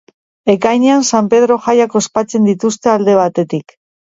[0.53, 3.79] Ekainean San Pedro jaiak ospatzen dituzte alde batetik.